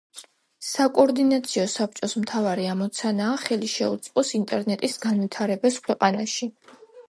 [0.67, 6.53] საკოორდინაციო საბჭოს მთავარი ამოცანაა, ხელი შეუწყოს ინტერნეტის განვითარებას ქვეყანაში.